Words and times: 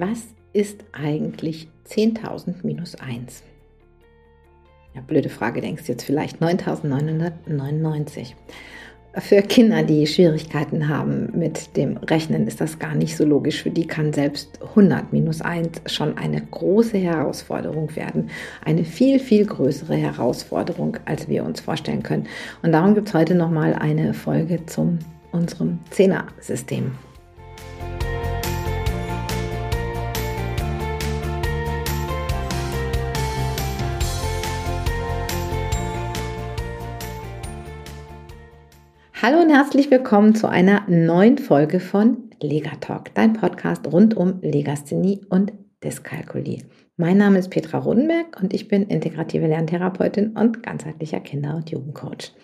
was 0.00 0.26
ist 0.52 0.84
eigentlich 0.92 1.68
10.000 1.88 2.56
minus 2.64 2.94
1? 2.96 3.42
Ja, 4.94 5.00
blöde 5.00 5.28
Frage, 5.28 5.60
denkst 5.60 5.86
du 5.86 5.92
jetzt 5.92 6.04
vielleicht 6.04 6.40
9.999. 6.40 8.34
Für 9.16 9.42
Kinder, 9.42 9.84
die 9.84 10.08
Schwierigkeiten 10.08 10.88
haben 10.88 11.30
mit 11.38 11.76
dem 11.76 11.98
Rechnen, 11.98 12.48
ist 12.48 12.60
das 12.60 12.80
gar 12.80 12.96
nicht 12.96 13.16
so 13.16 13.24
logisch. 13.24 13.62
Für 13.62 13.70
die 13.70 13.86
kann 13.86 14.12
selbst 14.12 14.58
100 14.60 15.12
minus 15.12 15.40
1 15.40 15.82
schon 15.86 16.18
eine 16.18 16.40
große 16.40 16.98
Herausforderung 16.98 17.94
werden. 17.94 18.30
Eine 18.64 18.84
viel, 18.84 19.20
viel 19.20 19.46
größere 19.46 19.94
Herausforderung, 19.94 20.96
als 21.04 21.28
wir 21.28 21.44
uns 21.44 21.60
vorstellen 21.60 22.02
können. 22.02 22.26
Und 22.62 22.72
darum 22.72 22.96
gibt 22.96 23.08
es 23.08 23.14
heute 23.14 23.36
nochmal 23.36 23.74
eine 23.74 24.14
Folge 24.14 24.66
zu 24.66 24.98
unserem 25.30 25.78
Zehner-System. 25.90 26.90
Hallo 39.26 39.40
und 39.40 39.48
herzlich 39.48 39.90
willkommen 39.90 40.34
zu 40.34 40.50
einer 40.50 40.82
neuen 40.86 41.38
Folge 41.38 41.80
von 41.80 42.28
Lega 42.42 42.72
Talk, 42.78 43.14
dein 43.14 43.32
Podcast 43.32 43.90
rund 43.90 44.14
um 44.14 44.42
Legasthenie 44.42 45.22
und 45.30 45.50
Dyskalkulie. 45.82 46.58
Mein 46.98 47.16
Name 47.16 47.38
ist 47.38 47.48
Petra 47.48 47.78
Rodenberg 47.78 48.38
und 48.42 48.52
ich 48.52 48.68
bin 48.68 48.82
integrative 48.82 49.46
Lerntherapeutin 49.46 50.36
und 50.36 50.62
ganzheitlicher 50.62 51.20
Kinder- 51.20 51.56
und 51.56 51.70
Jugendcoach. 51.70 52.34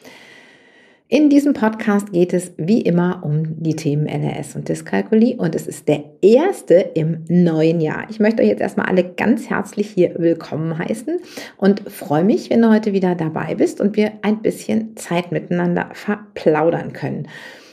In 1.12 1.28
diesem 1.28 1.54
Podcast 1.54 2.12
geht 2.12 2.32
es 2.32 2.52
wie 2.56 2.82
immer 2.82 3.22
um 3.24 3.60
die 3.60 3.74
Themen 3.74 4.06
LRS 4.06 4.54
und 4.54 4.68
Dyskalkulie 4.68 5.36
und 5.36 5.56
es 5.56 5.66
ist 5.66 5.88
der 5.88 6.04
erste 6.22 6.74
im 6.94 7.24
neuen 7.28 7.80
Jahr. 7.80 8.06
Ich 8.10 8.20
möchte 8.20 8.44
euch 8.44 8.48
jetzt 8.48 8.60
erstmal 8.60 8.86
alle 8.86 9.02
ganz 9.02 9.50
herzlich 9.50 9.90
hier 9.90 10.14
willkommen 10.18 10.78
heißen 10.78 11.18
und 11.56 11.90
freue 11.90 12.22
mich, 12.22 12.48
wenn 12.50 12.62
du 12.62 12.70
heute 12.70 12.92
wieder 12.92 13.16
dabei 13.16 13.56
bist 13.56 13.80
und 13.80 13.96
wir 13.96 14.12
ein 14.22 14.40
bisschen 14.40 14.96
Zeit 14.96 15.32
miteinander 15.32 15.88
verplaudern 15.94 16.92
können. 16.92 17.26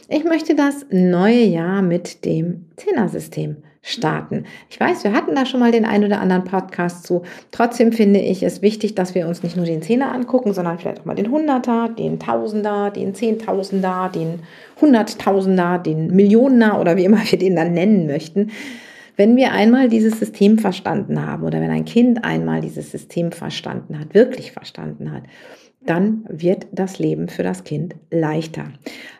Ich 0.09 0.23
möchte 0.23 0.55
das 0.55 0.87
neue 0.89 1.43
Jahr 1.43 1.83
mit 1.83 2.25
dem 2.25 2.65
Zehner-System 2.75 3.57
starten. 3.81 4.45
Ich 4.69 4.79
weiß, 4.79 5.03
wir 5.03 5.13
hatten 5.13 5.35
da 5.35 5.45
schon 5.45 5.59
mal 5.59 5.71
den 5.71 5.85
ein 5.85 6.03
oder 6.03 6.19
anderen 6.19 6.43
Podcast 6.43 7.05
zu. 7.05 7.23
Trotzdem 7.51 7.91
finde 7.91 8.19
ich 8.19 8.43
es 8.43 8.61
wichtig, 8.61 8.95
dass 8.95 9.15
wir 9.15 9.27
uns 9.27 9.43
nicht 9.43 9.55
nur 9.55 9.65
den 9.65 9.81
Zehner 9.81 10.13
angucken, 10.13 10.53
sondern 10.53 10.77
vielleicht 10.79 11.01
auch 11.01 11.05
mal 11.05 11.15
den 11.15 11.31
Hunderter, 11.31 11.89
den 11.89 12.19
Tausender, 12.19 12.91
den 12.91 13.15
Zehntausender, 13.15 14.11
den 14.13 14.39
Hunderttausender, 14.81 15.79
den 15.79 16.15
Millioner 16.15 16.79
oder 16.79 16.97
wie 16.97 17.05
immer 17.05 17.21
wir 17.23 17.39
den 17.39 17.55
dann 17.55 17.73
nennen 17.73 18.07
möchten. 18.07 18.51
Wenn 19.15 19.35
wir 19.35 19.51
einmal 19.51 19.89
dieses 19.89 20.19
System 20.19 20.59
verstanden 20.59 21.25
haben 21.25 21.43
oder 21.43 21.59
wenn 21.59 21.71
ein 21.71 21.85
Kind 21.85 22.23
einmal 22.23 22.61
dieses 22.61 22.91
System 22.91 23.31
verstanden 23.31 23.99
hat, 23.99 24.13
wirklich 24.13 24.51
verstanden 24.51 25.11
hat, 25.11 25.23
dann 25.89 26.25
wird 26.29 26.67
das 26.71 26.99
Leben 26.99 27.29
für 27.29 27.43
das 27.43 27.63
Kind 27.63 27.95
leichter. 28.11 28.65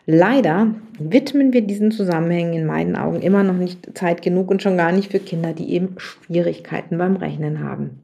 Leider 0.06 0.74
widmen 0.98 1.52
wir 1.52 1.62
diesen 1.62 1.90
Zusammenhängen 1.90 2.52
in 2.54 2.66
meinen 2.66 2.96
Augen 2.96 3.20
immer 3.20 3.42
noch 3.42 3.56
nicht 3.56 3.96
Zeit 3.96 4.22
genug 4.22 4.50
und 4.50 4.62
schon 4.62 4.76
gar 4.76 4.92
nicht 4.92 5.10
für 5.10 5.18
Kinder, 5.18 5.52
die 5.52 5.72
eben 5.72 5.94
Schwierigkeiten 5.98 6.98
beim 6.98 7.16
Rechnen 7.16 7.62
haben. 7.62 8.00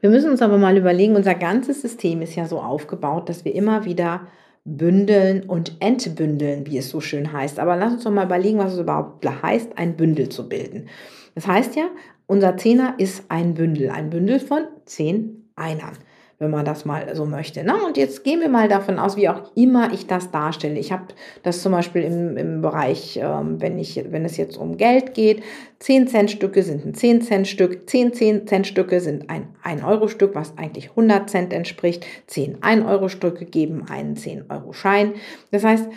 Wir 0.00 0.10
müssen 0.10 0.30
uns 0.30 0.42
aber 0.42 0.58
mal 0.58 0.76
überlegen, 0.76 1.16
unser 1.16 1.34
ganzes 1.34 1.80
System 1.80 2.20
ist 2.20 2.34
ja 2.34 2.46
so 2.46 2.60
aufgebaut, 2.60 3.28
dass 3.28 3.44
wir 3.44 3.54
immer 3.54 3.84
wieder 3.84 4.26
bündeln 4.64 5.44
und 5.44 5.76
entbündeln, 5.80 6.66
wie 6.66 6.78
es 6.78 6.90
so 6.90 7.00
schön 7.00 7.32
heißt. 7.32 7.58
Aber 7.58 7.76
lass 7.76 7.94
uns 7.94 8.04
doch 8.04 8.10
mal 8.10 8.26
überlegen, 8.26 8.58
was 8.58 8.74
es 8.74 8.78
überhaupt 8.78 9.24
heißt, 9.26 9.78
ein 9.78 9.96
Bündel 9.96 10.28
zu 10.28 10.48
bilden. 10.48 10.88
Das 11.34 11.46
heißt 11.46 11.76
ja, 11.76 11.84
unser 12.26 12.56
Zehner 12.56 12.94
ist 12.98 13.24
ein 13.28 13.54
Bündel, 13.54 13.90
ein 13.90 14.10
Bündel 14.10 14.40
von 14.40 14.64
zehn 14.84 15.50
Einern 15.56 15.92
wenn 16.38 16.50
man 16.50 16.64
das 16.64 16.84
mal 16.84 17.14
so 17.14 17.24
möchte. 17.24 17.62
Na, 17.64 17.86
und 17.86 17.96
jetzt 17.96 18.24
gehen 18.24 18.40
wir 18.40 18.48
mal 18.48 18.68
davon 18.68 18.98
aus, 18.98 19.16
wie 19.16 19.28
auch 19.28 19.54
immer 19.54 19.92
ich 19.92 20.06
das 20.06 20.30
darstelle. 20.30 20.78
Ich 20.78 20.92
habe 20.92 21.04
das 21.42 21.62
zum 21.62 21.72
Beispiel 21.72 22.02
im, 22.02 22.36
im 22.36 22.62
Bereich, 22.62 23.18
ähm, 23.22 23.60
wenn, 23.60 23.78
ich, 23.78 24.04
wenn 24.10 24.24
es 24.24 24.36
jetzt 24.36 24.56
um 24.56 24.76
Geld 24.76 25.14
geht, 25.14 25.42
10 25.80 26.08
Cent 26.08 26.30
Stücke 26.30 26.62
sind 26.62 26.86
ein 26.86 26.94
10 26.94 27.22
Cent 27.22 27.48
Stück, 27.48 27.88
10 27.88 28.14
10 28.14 28.46
Cent 28.46 28.66
Stücke 28.66 29.00
sind 29.00 29.30
ein 29.30 29.48
1 29.62 29.84
Euro 29.84 30.08
Stück, 30.08 30.34
was 30.34 30.56
eigentlich 30.56 30.90
100 30.90 31.28
Cent 31.28 31.52
entspricht, 31.52 32.06
10 32.26 32.62
1 32.62 32.84
Euro 32.86 33.08
Stücke 33.08 33.44
geben 33.44 33.86
einen 33.88 34.16
10 34.16 34.50
Euro 34.50 34.72
Schein. 34.72 35.14
Das 35.50 35.64
heißt, 35.64 35.88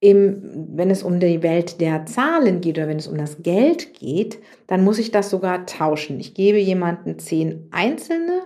im, 0.00 0.68
wenn 0.76 0.90
es 0.90 1.02
um 1.02 1.18
die 1.18 1.42
Welt 1.42 1.80
der 1.80 2.06
Zahlen 2.06 2.60
geht 2.60 2.78
oder 2.78 2.88
wenn 2.88 2.98
es 2.98 3.08
um 3.08 3.18
das 3.18 3.42
Geld 3.42 3.94
geht, 3.94 4.38
dann 4.68 4.84
muss 4.84 4.98
ich 4.98 5.10
das 5.10 5.30
sogar 5.30 5.66
tauschen. 5.66 6.20
Ich 6.20 6.34
gebe 6.34 6.58
jemanden 6.58 7.18
10 7.18 7.68
einzelne 7.72 8.42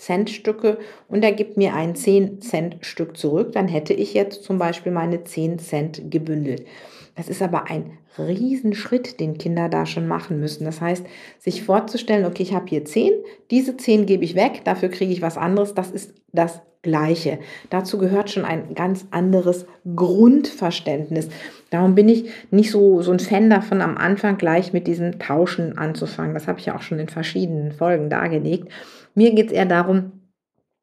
Centstücke 0.00 0.78
und 1.08 1.22
er 1.22 1.32
gibt 1.32 1.56
mir 1.56 1.74
ein 1.74 1.94
10 1.94 2.40
Cent 2.40 2.78
Stück 2.80 3.16
zurück, 3.16 3.52
dann 3.52 3.68
hätte 3.68 3.92
ich 3.92 4.14
jetzt 4.14 4.42
zum 4.44 4.58
Beispiel 4.58 4.92
meine 4.92 5.24
10 5.24 5.58
Cent 5.58 6.10
gebündelt. 6.10 6.66
Das 7.16 7.28
ist 7.28 7.42
aber 7.42 7.70
ein 7.70 7.98
Riesenschritt, 8.18 9.20
den 9.20 9.36
Kinder 9.36 9.68
da 9.68 9.84
schon 9.84 10.08
machen 10.08 10.40
müssen. 10.40 10.64
Das 10.64 10.80
heißt, 10.80 11.04
sich 11.38 11.62
vorzustellen, 11.62 12.24
okay, 12.24 12.42
ich 12.42 12.54
habe 12.54 12.66
hier 12.68 12.84
10, 12.84 13.12
diese 13.50 13.76
10 13.76 14.06
gebe 14.06 14.24
ich 14.24 14.34
weg, 14.34 14.62
dafür 14.64 14.88
kriege 14.88 15.12
ich 15.12 15.22
was 15.22 15.36
anderes, 15.36 15.74
das 15.74 15.90
ist 15.90 16.14
das 16.32 16.62
Gleiche. 16.82 17.38
Dazu 17.68 17.98
gehört 17.98 18.30
schon 18.30 18.46
ein 18.46 18.74
ganz 18.74 19.06
anderes 19.10 19.66
Grundverständnis. 19.96 21.28
Darum 21.68 21.94
bin 21.94 22.08
ich 22.08 22.30
nicht 22.50 22.70
so, 22.70 23.02
so 23.02 23.12
ein 23.12 23.18
Fan 23.18 23.50
davon, 23.50 23.82
am 23.82 23.98
Anfang 23.98 24.38
gleich 24.38 24.72
mit 24.72 24.86
diesen 24.86 25.18
Tauschen 25.18 25.76
anzufangen. 25.76 26.32
Das 26.32 26.48
habe 26.48 26.58
ich 26.58 26.66
ja 26.66 26.76
auch 26.76 26.82
schon 26.82 26.98
in 26.98 27.08
verschiedenen 27.08 27.72
Folgen 27.72 28.08
dargelegt. 28.08 28.72
Mir 29.20 29.34
geht 29.34 29.48
es 29.48 29.52
eher 29.52 29.66
darum, 29.66 30.12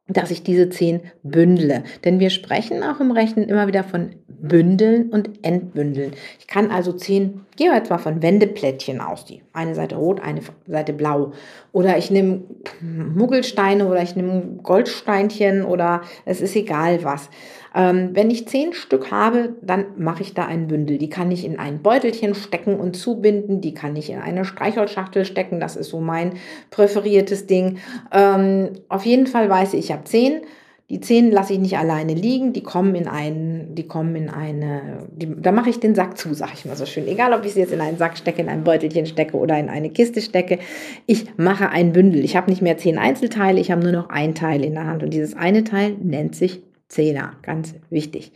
dass 0.07 0.29
ich 0.29 0.43
diese 0.43 0.69
zehn 0.69 1.01
bündle. 1.23 1.83
Denn 2.05 2.19
wir 2.19 2.29
sprechen 2.29 2.83
auch 2.83 2.99
im 2.99 3.09
Rechnen 3.09 3.49
immer 3.49 3.65
wieder 3.65 3.83
von 3.83 4.11
Bündeln 4.27 5.09
und 5.09 5.43
Entbündeln. 5.43 6.11
Ich 6.37 6.45
kann 6.45 6.69
also 6.69 6.93
zehn, 6.93 7.46
gehen 7.57 7.71
wir 7.71 7.77
jetzt 7.77 7.89
mal 7.89 7.97
von 7.97 8.21
Wendeplättchen 8.21 9.01
aus, 9.01 9.25
die 9.25 9.41
eine 9.51 9.75
Seite 9.75 9.95
rot, 9.95 10.21
eine 10.21 10.41
Seite 10.67 10.93
blau. 10.93 11.33
Oder 11.73 11.97
ich 11.97 12.09
nehme 12.09 12.43
Muggelsteine 12.81 13.87
oder 13.87 14.01
ich 14.01 14.15
nehme 14.15 14.59
Goldsteinchen 14.63 15.65
oder 15.65 16.01
es 16.25 16.39
ist 16.39 16.55
egal 16.55 17.03
was. 17.03 17.29
Ähm, 17.75 18.11
wenn 18.13 18.29
ich 18.29 18.47
zehn 18.47 18.73
Stück 18.73 19.11
habe, 19.11 19.55
dann 19.61 19.85
mache 19.97 20.21
ich 20.21 20.33
da 20.33 20.45
ein 20.45 20.67
Bündel. 20.67 20.97
Die 20.97 21.09
kann 21.09 21.31
ich 21.31 21.45
in 21.45 21.59
ein 21.59 21.81
Beutelchen 21.81 22.33
stecken 22.35 22.79
und 22.79 22.95
zubinden. 22.95 23.59
Die 23.59 23.73
kann 23.73 23.95
ich 23.95 24.09
in 24.09 24.19
eine 24.19 24.45
Streichholzschachtel 24.45 25.25
stecken. 25.25 25.59
Das 25.59 25.75
ist 25.75 25.89
so 25.89 25.99
mein 25.99 26.33
präferiertes 26.69 27.47
Ding. 27.47 27.79
Ähm, 28.11 28.69
auf 28.87 29.05
jeden 29.05 29.27
Fall 29.27 29.49
weiß 29.49 29.73
ich, 29.73 29.85
ich 29.85 29.91
habe 29.91 30.05
zehn. 30.05 30.41
Die 30.89 31.01
zehn 31.01 31.31
lasse 31.31 31.51
ich 31.51 31.59
nicht 31.59 31.77
alleine 31.77 32.13
liegen, 32.13 32.53
die 32.53 32.63
kommen 32.63 32.95
in 32.95 33.09
einen, 33.09 33.75
die 33.75 33.87
kommen 33.87 34.15
in 34.15 34.29
eine, 34.29 35.05
die, 35.11 35.27
da 35.41 35.51
mache 35.51 35.69
ich 35.69 35.81
den 35.81 35.95
Sack 35.95 36.17
zu, 36.17 36.33
sage 36.33 36.53
ich 36.55 36.63
mal 36.63 36.77
so 36.77 36.85
schön. 36.85 37.09
Egal, 37.09 37.33
ob 37.33 37.43
ich 37.43 37.53
sie 37.53 37.59
jetzt 37.59 37.73
in 37.73 37.81
einen 37.81 37.97
Sack 37.97 38.17
stecke, 38.17 38.41
in 38.41 38.47
ein 38.47 38.63
Beutelchen 38.63 39.05
stecke 39.05 39.35
oder 39.35 39.59
in 39.59 39.67
eine 39.67 39.89
Kiste 39.89 40.21
stecke. 40.21 40.59
Ich 41.05 41.25
mache 41.35 41.69
ein 41.69 41.91
Bündel. 41.91 42.23
Ich 42.23 42.37
habe 42.37 42.49
nicht 42.49 42.61
mehr 42.61 42.77
zehn 42.77 42.97
Einzelteile, 42.97 43.59
ich 43.59 43.69
habe 43.69 43.83
nur 43.83 43.91
noch 43.91 44.09
ein 44.09 44.33
Teil 44.33 44.63
in 44.63 44.75
der 44.75 44.85
Hand. 44.85 45.03
Und 45.03 45.13
dieses 45.13 45.35
eine 45.35 45.65
Teil 45.65 45.97
nennt 46.01 46.35
sich 46.35 46.61
Zehner, 46.87 47.33
ganz 47.41 47.75
wichtig. 47.89 48.31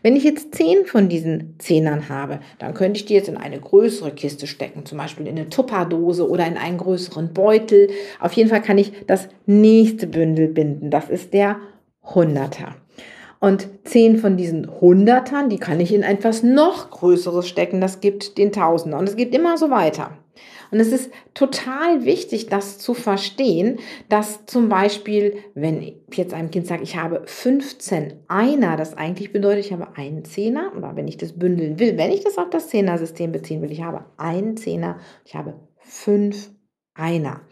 Wenn 0.00 0.16
ich 0.16 0.24
jetzt 0.24 0.54
zehn 0.54 0.86
von 0.86 1.10
diesen 1.10 1.56
Zehnern 1.58 2.08
habe, 2.08 2.40
dann 2.58 2.72
könnte 2.72 2.98
ich 2.98 3.04
die 3.04 3.12
jetzt 3.12 3.28
in 3.28 3.36
eine 3.36 3.60
größere 3.60 4.12
Kiste 4.12 4.46
stecken, 4.46 4.86
zum 4.86 4.96
Beispiel 4.96 5.26
in 5.26 5.36
eine 5.36 5.50
Tupperdose 5.50 6.26
oder 6.26 6.46
in 6.46 6.56
einen 6.56 6.78
größeren 6.78 7.34
Beutel. 7.34 7.90
Auf 8.18 8.32
jeden 8.32 8.48
Fall 8.48 8.62
kann 8.62 8.78
ich 8.78 8.92
das 9.06 9.28
nächste 9.44 10.06
Bündel 10.06 10.48
binden. 10.48 10.88
Das 10.88 11.10
ist 11.10 11.34
der 11.34 11.56
Hunderter. 12.02 12.76
Und 13.40 13.68
zehn 13.84 14.18
von 14.18 14.36
diesen 14.36 14.70
Hundertern, 14.80 15.48
die 15.48 15.58
kann 15.58 15.80
ich 15.80 15.92
in 15.92 16.04
etwas 16.04 16.44
noch 16.44 16.90
Größeres 16.90 17.48
stecken. 17.48 17.80
Das 17.80 18.00
gibt 18.00 18.38
den 18.38 18.52
Tausender. 18.52 18.98
Und 18.98 19.08
es 19.08 19.16
geht 19.16 19.34
immer 19.34 19.58
so 19.58 19.68
weiter. 19.68 20.16
Und 20.70 20.80
es 20.80 20.92
ist 20.92 21.10
total 21.34 22.04
wichtig, 22.04 22.46
das 22.46 22.78
zu 22.78 22.94
verstehen, 22.94 23.78
dass 24.08 24.46
zum 24.46 24.68
Beispiel, 24.68 25.36
wenn 25.54 25.82
ich 25.82 25.96
jetzt 26.12 26.32
einem 26.32 26.50
Kind 26.50 26.66
sage, 26.66 26.82
ich 26.82 26.96
habe 26.96 27.22
15 27.26 28.14
Einer, 28.28 28.76
das 28.76 28.96
eigentlich 28.96 29.32
bedeutet, 29.32 29.66
ich 29.66 29.72
habe 29.72 29.96
einen 29.96 30.24
Zehner, 30.24 30.72
oder 30.76 30.96
wenn 30.96 31.08
ich 31.08 31.18
das 31.18 31.32
bündeln 31.32 31.78
will, 31.78 31.98
wenn 31.98 32.10
ich 32.10 32.24
das 32.24 32.38
auf 32.38 32.48
das 32.48 32.68
Zehner-System 32.68 33.32
beziehen 33.32 33.60
will, 33.60 33.70
ich 33.70 33.82
habe 33.82 34.06
einen 34.16 34.56
Zehner, 34.56 34.98
ich 35.24 35.34
habe 35.34 35.54
fünf 35.80 36.50
Einer 36.94 37.42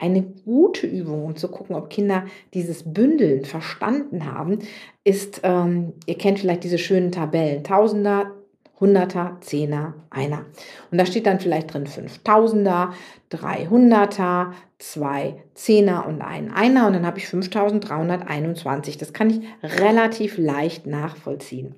eine 0.00 0.22
gute 0.22 0.86
Übung, 0.86 1.24
um 1.24 1.36
zu 1.36 1.48
gucken, 1.48 1.76
ob 1.76 1.90
Kinder 1.90 2.24
dieses 2.54 2.82
Bündeln 2.92 3.44
verstanden 3.44 4.24
haben, 4.24 4.58
ist, 5.04 5.42
ähm, 5.44 5.92
ihr 6.06 6.16
kennt 6.16 6.40
vielleicht 6.40 6.64
diese 6.64 6.78
schönen 6.78 7.12
Tabellen, 7.12 7.62
Tausender, 7.62 8.32
Hunderter, 8.80 9.36
Zehner, 9.42 9.94
Einer. 10.08 10.46
Und 10.90 10.98
da 10.98 11.04
steht 11.04 11.26
dann 11.26 11.38
vielleicht 11.38 11.74
drin 11.74 11.86
5000er, 11.86 12.92
300er, 13.30 14.52
zwei 14.78 15.44
Zehner 15.54 16.06
und 16.06 16.22
ein 16.22 16.50
Einer. 16.50 16.86
Und 16.86 16.94
dann 16.94 17.06
habe 17.06 17.18
ich 17.18 17.28
5321. 17.28 18.96
Das 18.96 19.12
kann 19.12 19.28
ich 19.28 19.40
relativ 19.62 20.38
leicht 20.38 20.86
nachvollziehen. 20.86 21.74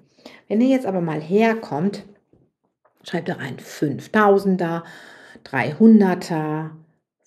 Wenn 0.46 0.60
ihr 0.60 0.68
jetzt 0.68 0.86
aber 0.86 1.00
mal 1.00 1.20
herkommt, 1.20 2.04
schreibt 3.02 3.28
ihr 3.28 3.38
rein 3.38 3.56
5000er, 3.56 4.84
drei 5.42 5.72
Hunderter, 5.72 6.70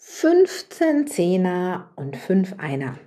15 0.07 1.07
Zehner 1.07 1.90
und 1.96 2.16
5 2.16 2.60
Einer. 2.60 3.00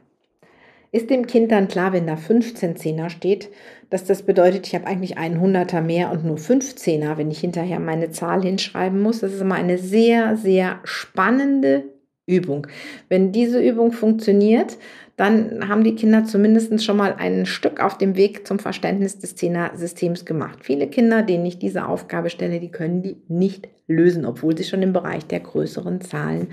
Ist 0.90 1.10
dem 1.10 1.28
Kind 1.28 1.52
dann 1.52 1.68
klar, 1.68 1.92
wenn 1.92 2.08
da 2.08 2.16
15 2.16 2.74
Zehner 2.74 3.08
steht, 3.08 3.50
dass 3.88 4.04
das 4.04 4.22
bedeutet, 4.22 4.66
ich 4.66 4.74
habe 4.74 4.88
eigentlich 4.88 5.16
einen 5.16 5.40
Hunderter 5.40 5.80
mehr 5.80 6.10
und 6.10 6.24
nur 6.24 6.38
15er, 6.38 7.16
wenn 7.16 7.30
ich 7.30 7.38
hinterher 7.38 7.78
meine 7.78 8.10
Zahl 8.10 8.42
hinschreiben 8.42 9.00
muss? 9.00 9.20
Das 9.20 9.32
ist 9.32 9.40
immer 9.40 9.54
eine 9.54 9.78
sehr, 9.78 10.36
sehr 10.36 10.80
spannende 10.82 11.84
Übung. 12.26 12.66
Wenn 13.08 13.30
diese 13.30 13.60
Übung 13.60 13.92
funktioniert, 13.92 14.76
dann 15.18 15.68
haben 15.68 15.82
die 15.82 15.96
Kinder 15.96 16.24
zumindest 16.24 16.84
schon 16.84 16.96
mal 16.96 17.16
ein 17.18 17.44
Stück 17.44 17.80
auf 17.80 17.98
dem 17.98 18.16
Weg 18.16 18.46
zum 18.46 18.60
Verständnis 18.60 19.18
des 19.18 19.34
Zehner-Systems 19.34 20.24
gemacht. 20.24 20.60
Viele 20.62 20.86
Kinder, 20.86 21.22
denen 21.22 21.44
ich 21.44 21.58
diese 21.58 21.86
Aufgabe 21.86 22.30
stelle, 22.30 22.60
die 22.60 22.70
können 22.70 23.02
die 23.02 23.16
nicht 23.26 23.68
lösen, 23.88 24.24
obwohl 24.24 24.56
sie 24.56 24.62
schon 24.62 24.80
im 24.80 24.92
Bereich 24.92 25.26
der 25.26 25.40
größeren 25.40 26.02
Zahlen 26.02 26.50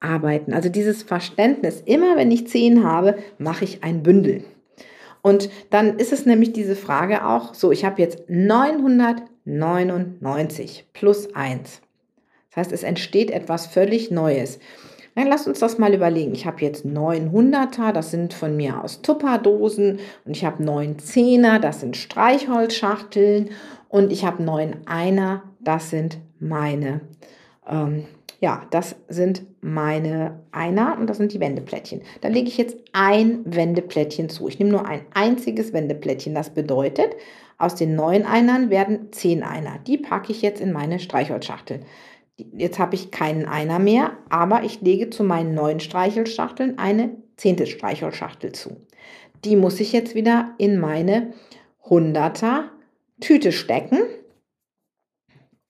arbeiten. 0.00 0.52
Also 0.52 0.68
dieses 0.68 1.04
Verständnis, 1.04 1.80
immer 1.86 2.16
wenn 2.16 2.32
ich 2.32 2.48
zehn 2.48 2.82
habe, 2.82 3.18
mache 3.38 3.62
ich 3.62 3.84
ein 3.84 4.02
Bündel. 4.02 4.42
Und 5.22 5.48
dann 5.70 5.98
ist 5.98 6.12
es 6.12 6.26
nämlich 6.26 6.52
diese 6.52 6.74
Frage 6.74 7.24
auch, 7.24 7.54
so, 7.54 7.70
ich 7.70 7.84
habe 7.84 8.02
jetzt 8.02 8.28
999 8.28 10.86
plus 10.92 11.36
1. 11.36 11.82
Das 12.50 12.56
heißt, 12.56 12.72
es 12.72 12.82
entsteht 12.82 13.30
etwas 13.30 13.68
völlig 13.68 14.10
Neues. 14.10 14.58
Dann 15.18 15.26
lass 15.26 15.48
uns 15.48 15.58
das 15.58 15.78
mal 15.78 15.92
überlegen. 15.92 16.32
Ich 16.32 16.46
habe 16.46 16.60
jetzt 16.60 16.86
900er, 16.86 17.90
das 17.90 18.12
sind 18.12 18.34
von 18.34 18.56
mir 18.56 18.84
aus 18.84 19.02
Tupperdosen 19.02 19.98
und 20.24 20.36
ich 20.36 20.44
habe 20.44 20.62
9 20.62 21.00
Zehner, 21.00 21.58
das 21.58 21.80
sind 21.80 21.96
Streichholzschachteln 21.96 23.50
und 23.88 24.12
ich 24.12 24.24
habe 24.24 24.44
9 24.44 24.86
Einer, 24.86 25.42
das 25.58 25.90
sind 25.90 26.18
meine, 26.38 27.00
ähm, 27.68 28.04
ja, 28.38 28.62
das 28.70 28.94
sind 29.08 29.42
meine 29.60 30.38
Einer 30.52 30.96
und 31.00 31.10
das 31.10 31.16
sind 31.16 31.32
die 31.32 31.40
Wendeplättchen. 31.40 32.02
Da 32.20 32.28
lege 32.28 32.46
ich 32.46 32.56
jetzt 32.56 32.76
ein 32.92 33.40
Wendeplättchen 33.44 34.28
zu. 34.28 34.46
Ich 34.46 34.60
nehme 34.60 34.70
nur 34.70 34.86
ein 34.86 35.00
einziges 35.14 35.72
Wendeplättchen. 35.72 36.32
Das 36.32 36.50
bedeutet, 36.50 37.16
aus 37.58 37.74
den 37.74 37.96
neun 37.96 38.24
Einern 38.24 38.70
werden 38.70 39.10
zehn 39.10 39.42
Einer. 39.42 39.80
Die 39.84 39.98
packe 39.98 40.30
ich 40.30 40.42
jetzt 40.42 40.60
in 40.60 40.70
meine 40.70 41.00
Streichholzschachteln. 41.00 41.82
Jetzt 42.38 42.78
habe 42.78 42.94
ich 42.94 43.10
keinen 43.10 43.46
Einer 43.46 43.80
mehr, 43.80 44.12
aber 44.28 44.62
ich 44.62 44.80
lege 44.80 45.10
zu 45.10 45.24
meinen 45.24 45.54
neuen 45.54 45.80
Streichelschachteln 45.80 46.78
eine 46.78 47.10
zehnte 47.36 47.66
Streichelschachtel 47.66 48.52
zu. 48.52 48.86
Die 49.44 49.56
muss 49.56 49.80
ich 49.80 49.92
jetzt 49.92 50.14
wieder 50.14 50.54
in 50.56 50.78
meine 50.78 51.32
100er 51.84 52.64
Tüte 53.20 53.50
stecken. 53.50 53.98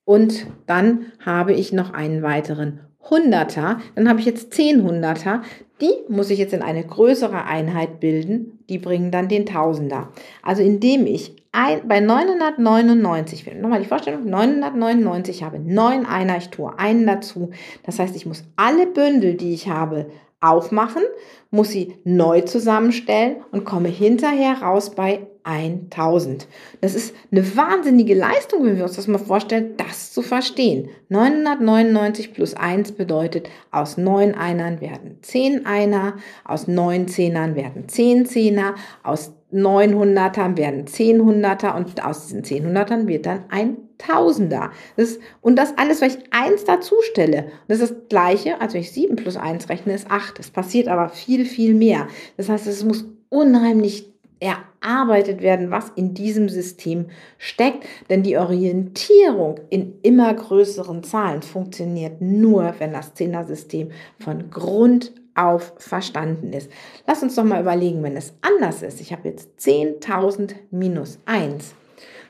Und 0.05 0.47
dann 0.67 1.11
habe 1.23 1.53
ich 1.53 1.73
noch 1.73 1.93
einen 1.93 2.21
weiteren 2.21 2.81
100er. 3.03 3.79
Dann 3.95 4.09
habe 4.09 4.19
ich 4.19 4.25
jetzt 4.25 4.53
10 4.53 4.83
100er. 4.83 5.41
Die 5.81 5.91
muss 6.07 6.29
ich 6.29 6.39
jetzt 6.39 6.53
in 6.53 6.61
eine 6.61 6.83
größere 6.83 7.45
Einheit 7.45 7.99
bilden. 7.99 8.59
Die 8.69 8.77
bringen 8.77 9.11
dann 9.11 9.29
den 9.29 9.45
Tausender. 9.45 10.09
Also 10.43 10.61
indem 10.61 11.05
ich 11.05 11.35
ein, 11.51 11.87
bei 11.87 11.99
999, 11.99 13.55
nochmal 13.55 13.81
die 13.81 13.87
Vorstellung, 13.87 14.25
999 14.25 15.43
habe, 15.43 15.59
9 15.59 16.05
Einer, 16.05 16.37
ich 16.37 16.49
tue 16.49 16.77
einen 16.77 17.07
dazu. 17.07 17.51
Das 17.83 17.97
heißt, 17.97 18.15
ich 18.15 18.25
muss 18.25 18.43
alle 18.55 18.85
Bündel, 18.85 19.35
die 19.35 19.53
ich 19.53 19.69
habe, 19.69 20.07
aufmachen, 20.41 21.03
muss 21.51 21.69
sie 21.69 21.95
neu 22.03 22.41
zusammenstellen 22.41 23.37
und 23.51 23.65
komme 23.65 23.89
hinterher 23.89 24.61
raus 24.61 24.91
bei 24.91 25.27
1000. 25.49 26.47
Das 26.81 26.93
ist 26.93 27.15
eine 27.31 27.55
wahnsinnige 27.55 28.13
Leistung, 28.13 28.65
wenn 28.65 28.77
wir 28.77 28.83
uns 28.83 28.95
das 28.95 29.07
mal 29.07 29.17
vorstellen, 29.17 29.75
das 29.77 30.13
zu 30.13 30.21
verstehen. 30.21 30.89
999 31.09 32.33
plus 32.33 32.53
1 32.53 32.91
bedeutet, 32.93 33.49
aus 33.71 33.97
9 33.97 34.35
Einern 34.35 34.79
werden 34.79 35.17
10 35.21 35.65
Einer, 35.65 36.17
aus 36.45 36.67
9 36.67 37.07
Zehnern 37.07 37.55
werden 37.55 37.89
10 37.89 38.25
Zehner, 38.27 38.75
aus 39.03 39.33
900ern 39.51 40.57
werden 40.57 40.85
10 40.85 41.21
Hunderter 41.23 41.75
und 41.75 42.05
aus 42.05 42.27
diesen 42.27 42.43
10 42.43 42.67
Hundertern 42.67 43.07
wird 43.07 43.25
dann 43.25 43.45
ein 43.49 43.77
Tausender. 43.97 44.71
Das 44.95 45.09
ist, 45.09 45.21
und 45.41 45.57
das 45.57 45.77
alles, 45.77 46.01
weil 46.01 46.11
ich 46.11 46.17
1 46.31 46.63
dazu 46.65 46.95
stelle. 47.11 47.47
Das 47.67 47.79
ist 47.79 47.91
das 47.91 47.97
Gleiche, 48.07 48.61
als 48.61 48.73
wenn 48.73 48.81
ich 48.81 48.91
7 48.91 49.15
plus 49.15 49.35
1 49.35 49.67
rechne, 49.67 49.93
ist 49.93 50.09
8. 50.09 50.39
Es 50.39 50.51
passiert 50.51 50.87
aber 50.87 51.09
viel, 51.09 51.43
viel 51.45 51.73
mehr. 51.73 52.07
Das 52.37 52.47
heißt, 52.47 52.67
es 52.67 52.85
muss 52.85 53.05
unheimlich 53.29 54.09
erarbeitet 54.39 55.41
werden, 55.41 55.71
was 55.71 55.89
in 55.95 56.13
diesem 56.13 56.49
System 56.49 57.07
steckt. 57.37 57.85
Denn 58.09 58.23
die 58.23 58.37
Orientierung 58.37 59.59
in 59.69 59.99
immer 60.01 60.33
größeren 60.33 61.03
Zahlen 61.03 61.41
funktioniert 61.41 62.21
nur, 62.21 62.75
wenn 62.79 62.93
das 62.93 63.13
Zehner-System 63.13 63.91
von 64.19 64.49
Grund 64.49 65.11
auf 65.35 65.73
verstanden 65.77 66.53
ist. 66.53 66.69
Lass 67.07 67.23
uns 67.23 67.35
doch 67.35 67.43
mal 67.43 67.61
überlegen, 67.61 68.03
wenn 68.03 68.17
es 68.17 68.33
anders 68.41 68.81
ist. 68.81 68.99
Ich 68.99 69.11
habe 69.11 69.29
jetzt 69.29 69.49
10.000 69.59 70.55
minus 70.71 71.19
1. 71.25 71.75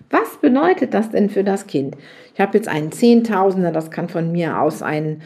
Was 0.10 0.38
bedeutet 0.38 0.94
das 0.94 1.12
denn 1.12 1.30
für 1.30 1.44
das 1.44 1.68
Kind? 1.68 1.96
Ich 2.34 2.40
habe 2.40 2.58
jetzt 2.58 2.68
einen 2.68 2.92
Zehntausender, 2.92 3.72
das 3.72 3.92
kann 3.92 4.10
von 4.10 4.32
mir 4.32 4.60
aus 4.60 4.82
ein, 4.82 5.22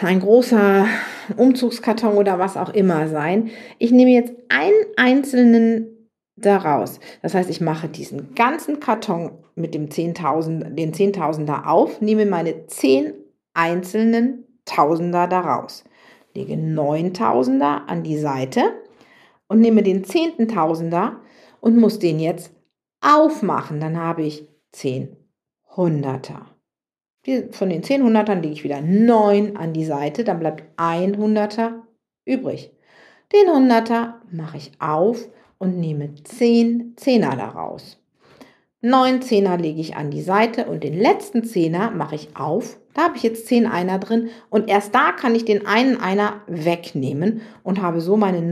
ein 0.00 0.20
großer 0.20 0.86
Umzugskarton 1.36 2.16
oder 2.16 2.38
was 2.38 2.56
auch 2.56 2.70
immer 2.70 3.08
sein. 3.08 3.50
Ich 3.78 3.92
nehme 3.92 4.10
jetzt 4.10 4.32
einen 4.48 4.84
einzelnen 4.96 6.08
daraus. 6.36 7.00
Das 7.22 7.34
heißt, 7.34 7.50
ich 7.50 7.60
mache 7.60 7.88
diesen 7.88 8.34
ganzen 8.34 8.80
Karton 8.80 9.32
mit 9.54 9.74
dem 9.74 9.88
10.000, 9.88 10.74
den 10.74 10.94
Zehntausender 10.94 11.68
auf, 11.68 12.00
nehme 12.00 12.26
meine 12.26 12.66
zehn 12.66 13.12
einzelnen 13.54 14.46
Tausender 14.64 15.26
daraus 15.26 15.84
lege 16.34 16.54
9000er 16.54 17.86
an 17.86 18.02
die 18.02 18.18
Seite 18.18 18.72
und 19.48 19.60
nehme 19.60 19.82
den 19.82 20.04
zehnten 20.04 20.48
Tausender 20.48 21.20
und 21.60 21.76
muss 21.76 21.98
den 21.98 22.18
jetzt 22.18 22.52
aufmachen. 23.00 23.80
Dann 23.80 23.98
habe 23.98 24.22
ich 24.22 24.48
10 24.72 25.16
Hunderter. 25.76 26.46
Von 27.52 27.70
den 27.70 27.82
10 27.82 28.02
Hundertern 28.02 28.42
lege 28.42 28.54
ich 28.54 28.64
wieder 28.64 28.80
9 28.80 29.56
an 29.56 29.72
die 29.72 29.84
Seite, 29.84 30.24
dann 30.24 30.40
bleibt 30.40 30.64
ein 30.76 31.16
Hunderter 31.16 31.82
übrig. 32.24 32.72
Den 33.32 33.52
Hunderter 33.52 34.20
mache 34.30 34.56
ich 34.56 34.72
auf 34.80 35.28
und 35.58 35.78
nehme 35.78 36.14
10 36.24 36.94
Zehner 36.96 37.36
daraus. 37.36 37.98
9 38.80 39.22
Zehner 39.22 39.56
lege 39.56 39.80
ich 39.80 39.96
an 39.96 40.10
die 40.10 40.22
Seite 40.22 40.66
und 40.66 40.82
den 40.82 40.98
letzten 40.98 41.44
Zehner 41.44 41.92
mache 41.92 42.16
ich 42.16 42.36
auf 42.36 42.78
da 42.94 43.04
habe 43.04 43.16
ich 43.16 43.22
jetzt 43.22 43.46
10 43.46 43.66
Einer 43.66 43.98
drin 43.98 44.28
und 44.50 44.68
erst 44.68 44.94
da 44.94 45.12
kann 45.12 45.34
ich 45.34 45.44
den 45.44 45.66
einen 45.66 45.98
Einer 45.98 46.42
wegnehmen 46.46 47.40
und 47.62 47.80
habe 47.80 48.00
so 48.00 48.16
meine 48.16 48.42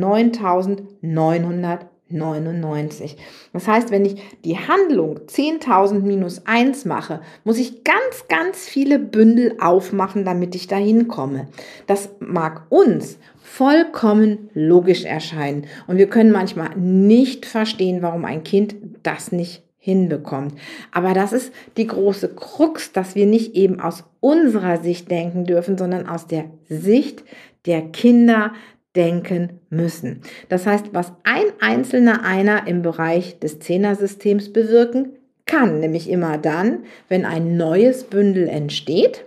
9999. 2.10 3.16
Das 3.52 3.66
heißt, 3.66 3.90
wenn 3.90 4.04
ich 4.04 4.22
die 4.44 4.58
Handlung 4.58 5.18
10.000 5.26 6.00
minus 6.00 6.46
1 6.46 6.84
mache, 6.84 7.20
muss 7.44 7.58
ich 7.58 7.84
ganz, 7.84 8.28
ganz 8.28 8.68
viele 8.68 8.98
Bündel 8.98 9.56
aufmachen, 9.60 10.24
damit 10.24 10.54
ich 10.54 10.66
dahin 10.66 11.08
komme. 11.08 11.48
Das 11.86 12.10
mag 12.20 12.66
uns 12.68 13.18
vollkommen 13.42 14.50
logisch 14.54 15.04
erscheinen 15.04 15.66
und 15.86 15.96
wir 15.96 16.08
können 16.08 16.30
manchmal 16.30 16.76
nicht 16.76 17.46
verstehen, 17.46 18.02
warum 18.02 18.24
ein 18.24 18.44
Kind 18.44 18.76
das 19.02 19.32
nicht 19.32 19.62
hinbekommt. 19.80 20.54
Aber 20.92 21.14
das 21.14 21.32
ist 21.32 21.52
die 21.76 21.86
große 21.86 22.34
Krux, 22.34 22.92
dass 22.92 23.14
wir 23.14 23.26
nicht 23.26 23.54
eben 23.54 23.80
aus 23.80 24.04
unserer 24.20 24.82
Sicht 24.82 25.10
denken 25.10 25.46
dürfen, 25.46 25.78
sondern 25.78 26.06
aus 26.06 26.26
der 26.26 26.44
Sicht 26.68 27.24
der 27.66 27.82
Kinder 27.82 28.52
denken 28.96 29.60
müssen. 29.70 30.22
Das 30.48 30.66
heißt, 30.66 30.92
was 30.92 31.12
ein 31.24 31.46
einzelner 31.60 32.24
einer 32.24 32.66
im 32.66 32.82
Bereich 32.82 33.38
des 33.38 33.60
Zehnersystems 33.60 34.52
bewirken 34.52 35.10
kann, 35.46 35.80
nämlich 35.80 36.08
immer 36.08 36.38
dann, 36.38 36.84
wenn 37.08 37.24
ein 37.24 37.56
neues 37.56 38.04
Bündel 38.04 38.48
entsteht 38.48 39.24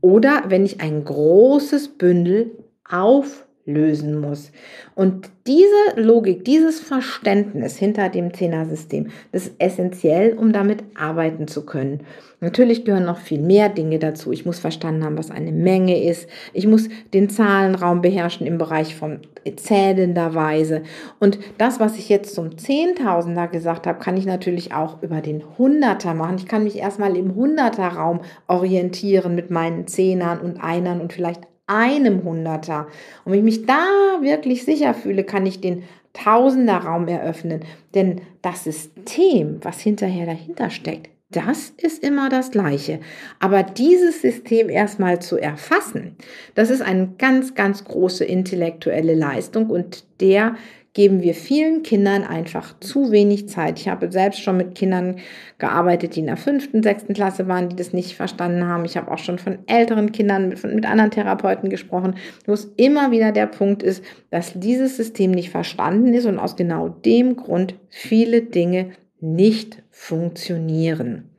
oder 0.00 0.44
wenn 0.48 0.64
ich 0.64 0.80
ein 0.80 1.04
großes 1.04 1.96
Bündel 1.96 2.52
auf 2.88 3.46
lösen 3.66 4.20
muss. 4.20 4.52
Und 4.94 5.30
diese 5.46 5.96
Logik, 5.96 6.44
dieses 6.44 6.80
Verständnis 6.80 7.76
hinter 7.76 8.08
dem 8.10 8.34
Zehner-System, 8.34 9.08
das 9.32 9.46
ist 9.46 9.54
essentiell, 9.58 10.34
um 10.34 10.52
damit 10.52 10.84
arbeiten 10.94 11.48
zu 11.48 11.64
können. 11.64 12.00
Natürlich 12.44 12.84
gehören 12.84 13.06
noch 13.06 13.16
viel 13.18 13.40
mehr 13.40 13.70
Dinge 13.70 13.98
dazu. 13.98 14.30
Ich 14.30 14.44
muss 14.44 14.58
verstanden 14.58 15.02
haben, 15.02 15.16
was 15.16 15.30
eine 15.30 15.50
Menge 15.50 16.04
ist. 16.04 16.28
Ich 16.52 16.66
muss 16.66 16.90
den 17.14 17.30
Zahlenraum 17.30 18.02
beherrschen 18.02 18.46
im 18.46 18.58
Bereich 18.58 18.94
von 18.94 19.20
zählender 19.56 20.34
Weise. 20.34 20.82
Und 21.20 21.38
das, 21.56 21.80
was 21.80 21.96
ich 21.96 22.10
jetzt 22.10 22.34
zum 22.34 22.58
Zehntausender 22.58 23.48
gesagt 23.48 23.86
habe, 23.86 23.98
kann 23.98 24.18
ich 24.18 24.26
natürlich 24.26 24.74
auch 24.74 25.02
über 25.02 25.22
den 25.22 25.42
Hunderter 25.56 26.12
machen. 26.12 26.36
Ich 26.36 26.46
kann 26.46 26.64
mich 26.64 26.76
erstmal 26.76 27.16
im 27.16 27.34
Hunderterraum 27.34 28.20
orientieren 28.46 29.34
mit 29.34 29.50
meinen 29.50 29.86
Zehnern 29.86 30.38
und 30.40 30.58
Einern 30.62 31.00
und 31.00 31.14
vielleicht 31.14 31.42
einem 31.66 32.24
Hunderter. 32.24 32.88
Und 33.24 33.32
wenn 33.32 33.38
ich 33.38 33.44
mich 33.44 33.66
da 33.66 33.86
wirklich 34.20 34.66
sicher 34.66 34.92
fühle, 34.92 35.24
kann 35.24 35.46
ich 35.46 35.62
den 35.62 35.84
Tausender 36.12 36.76
Raum 36.76 37.08
eröffnen. 37.08 37.62
Denn 37.94 38.20
das 38.42 38.64
System, 38.64 39.60
was 39.62 39.80
hinterher 39.80 40.26
dahinter 40.26 40.68
steckt, 40.68 41.13
das 41.34 41.72
ist 41.76 42.02
immer 42.02 42.28
das 42.28 42.50
Gleiche. 42.50 43.00
Aber 43.40 43.62
dieses 43.62 44.22
System 44.22 44.68
erstmal 44.68 45.20
zu 45.20 45.36
erfassen, 45.36 46.16
das 46.54 46.70
ist 46.70 46.82
eine 46.82 47.14
ganz, 47.18 47.54
ganz 47.54 47.84
große 47.84 48.24
intellektuelle 48.24 49.14
Leistung 49.14 49.68
und 49.68 50.04
der 50.20 50.54
geben 50.94 51.22
wir 51.22 51.34
vielen 51.34 51.82
Kindern 51.82 52.22
einfach 52.22 52.78
zu 52.78 53.10
wenig 53.10 53.48
Zeit. 53.48 53.80
Ich 53.80 53.88
habe 53.88 54.12
selbst 54.12 54.40
schon 54.40 54.56
mit 54.56 54.76
Kindern 54.76 55.16
gearbeitet, 55.58 56.14
die 56.14 56.20
in 56.20 56.26
der 56.26 56.36
fünften, 56.36 56.84
sechsten 56.84 57.14
Klasse 57.14 57.48
waren, 57.48 57.68
die 57.68 57.74
das 57.74 57.92
nicht 57.92 58.14
verstanden 58.14 58.64
haben. 58.64 58.84
Ich 58.84 58.96
habe 58.96 59.10
auch 59.10 59.18
schon 59.18 59.40
von 59.40 59.58
älteren 59.66 60.12
Kindern, 60.12 60.50
mit, 60.50 60.86
anderen 60.86 61.10
Therapeuten 61.10 61.68
gesprochen, 61.68 62.14
wo 62.46 62.52
es 62.52 62.72
immer 62.76 63.10
wieder 63.10 63.32
der 63.32 63.46
Punkt 63.46 63.82
ist, 63.82 64.04
dass 64.30 64.52
dieses 64.54 64.96
System 64.96 65.32
nicht 65.32 65.50
verstanden 65.50 66.14
ist 66.14 66.26
und 66.26 66.38
aus 66.38 66.54
genau 66.54 66.88
dem 66.88 67.34
Grund 67.34 67.74
viele 67.88 68.42
Dinge 68.42 68.92
nicht 69.24 69.82
funktionieren. 69.90 71.30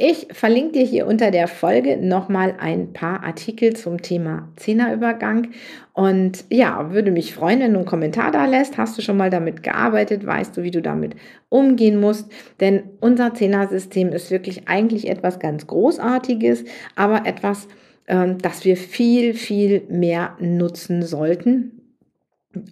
Ich 0.00 0.28
verlinke 0.30 0.78
dir 0.78 0.84
hier 0.84 1.08
unter 1.08 1.32
der 1.32 1.48
Folge 1.48 1.96
nochmal 1.96 2.54
ein 2.60 2.92
paar 2.92 3.24
Artikel 3.24 3.74
zum 3.74 4.00
Thema 4.00 4.48
Zehnerübergang. 4.54 5.48
Und 5.92 6.44
ja, 6.50 6.92
würde 6.92 7.10
mich 7.10 7.34
freuen, 7.34 7.58
wenn 7.58 7.72
du 7.72 7.80
einen 7.80 7.88
Kommentar 7.88 8.30
da 8.30 8.46
lässt. 8.46 8.78
Hast 8.78 8.96
du 8.96 9.02
schon 9.02 9.16
mal 9.16 9.28
damit 9.28 9.64
gearbeitet? 9.64 10.24
Weißt 10.24 10.56
du, 10.56 10.62
wie 10.62 10.70
du 10.70 10.80
damit 10.80 11.16
umgehen 11.48 11.98
musst? 11.98 12.30
Denn 12.60 12.84
unser 13.00 13.34
Zehnersystem 13.34 14.10
ist 14.10 14.30
wirklich 14.30 14.68
eigentlich 14.68 15.08
etwas 15.08 15.40
ganz 15.40 15.66
Großartiges, 15.66 16.64
aber 16.94 17.26
etwas, 17.26 17.66
ähm, 18.06 18.38
das 18.38 18.64
wir 18.64 18.76
viel, 18.76 19.34
viel 19.34 19.82
mehr 19.90 20.36
nutzen 20.38 21.02
sollten. 21.02 21.96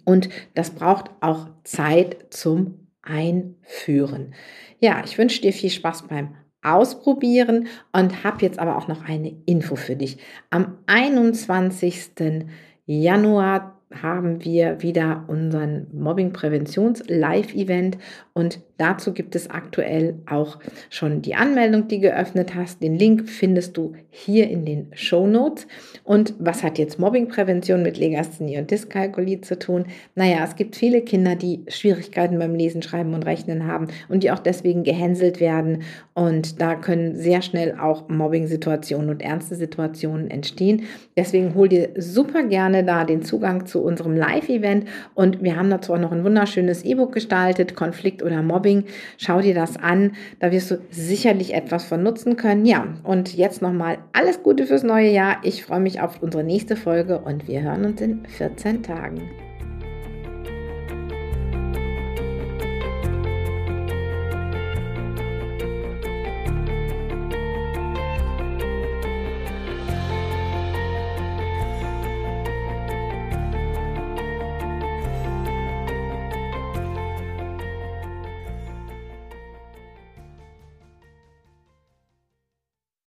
Und 0.05 0.29
das 0.55 0.69
braucht 0.69 1.11
auch 1.19 1.47
Zeit 1.65 2.27
zum 2.29 2.86
Einführen. 3.07 4.33
Ja, 4.79 5.01
ich 5.03 5.17
wünsche 5.17 5.41
dir 5.41 5.53
viel 5.53 5.69
Spaß 5.69 6.07
beim 6.07 6.35
Ausprobieren 6.63 7.67
und 7.93 8.23
habe 8.23 8.41
jetzt 8.41 8.59
aber 8.59 8.77
auch 8.77 8.87
noch 8.87 9.05
eine 9.05 9.35
Info 9.45 9.75
für 9.75 9.95
dich. 9.95 10.17
Am 10.49 10.79
21. 10.87 12.45
Januar 12.85 13.76
haben 13.93 14.43
wir 14.43 14.81
wieder 14.81 15.23
unseren 15.27 15.87
Mobbing-Präventions-Live-Event 15.93 17.97
und 18.33 18.59
dazu 18.77 19.13
gibt 19.13 19.35
es 19.35 19.49
aktuell 19.49 20.15
auch 20.29 20.59
schon 20.89 21.21
die 21.21 21.35
Anmeldung, 21.35 21.87
die 21.87 21.99
geöffnet 21.99 22.53
hast. 22.53 22.83
Den 22.83 22.95
Link 22.95 23.29
findest 23.29 23.77
du 23.77 23.93
hier 24.09 24.49
in 24.49 24.65
den 24.65 24.87
Show 24.93 25.25
Notes. 25.25 25.67
Und 26.03 26.35
was 26.37 26.63
hat 26.63 26.77
jetzt 26.77 26.99
Mobbing-Prävention 26.99 27.81
mit 27.81 27.97
Legasthenie 27.97 28.59
und 28.59 28.69
Dyskalkulie 28.69 29.41
zu 29.41 29.57
tun? 29.57 29.85
Naja, 30.15 30.43
es 30.43 30.55
gibt 30.55 30.75
viele 30.75 31.01
Kinder, 31.01 31.35
die 31.35 31.63
Schwierigkeiten 31.67 32.37
beim 32.37 32.53
Lesen, 32.53 32.81
Schreiben 32.81 33.13
und 33.13 33.25
Rechnen 33.25 33.65
haben 33.65 33.87
und 34.09 34.21
die 34.21 34.31
auch 34.31 34.39
deswegen 34.39 34.83
gehänselt 34.83 35.39
werden. 35.39 35.83
Und 36.13 36.61
da 36.61 36.75
können 36.75 37.15
sehr 37.15 37.41
schnell 37.41 37.77
auch 37.79 38.09
Mobbing-Situationen 38.09 39.09
und 39.09 39.21
ernste 39.21 39.55
Situationen 39.55 40.29
entstehen. 40.29 40.83
Deswegen 41.15 41.55
hol 41.55 41.69
dir 41.69 41.89
super 41.97 42.43
gerne 42.43 42.83
da 42.83 43.05
den 43.05 43.23
Zugang 43.23 43.65
zu 43.77 43.83
unserem 43.83 44.15
Live-Event. 44.15 44.85
Und 45.13 45.43
wir 45.43 45.55
haben 45.55 45.69
dazu 45.69 45.93
auch 45.93 45.99
noch 45.99 46.11
ein 46.11 46.23
wunderschönes 46.23 46.83
E-Book 46.83 47.13
gestaltet, 47.13 47.75
Konflikt 47.75 48.23
oder 48.23 48.41
Mobbing. 48.41 48.85
Schau 49.17 49.41
dir 49.41 49.53
das 49.53 49.77
an. 49.77 50.13
Da 50.39 50.51
wirst 50.51 50.71
du 50.71 50.79
sicherlich 50.89 51.53
etwas 51.53 51.85
von 51.85 52.01
nutzen 52.01 52.37
können. 52.37 52.65
Ja, 52.65 52.87
und 53.03 53.35
jetzt 53.35 53.61
nochmal 53.61 53.99
alles 54.13 54.41
Gute 54.41 54.65
fürs 54.65 54.83
neue 54.83 55.11
Jahr. 55.11 55.37
Ich 55.43 55.63
freue 55.63 55.79
mich 55.79 56.01
auf 56.01 56.21
unsere 56.21 56.43
nächste 56.43 56.75
Folge 56.75 57.19
und 57.19 57.47
wir 57.47 57.61
hören 57.61 57.85
uns 57.85 58.01
in 58.01 58.25
14 58.25 58.81
Tagen. 58.81 59.46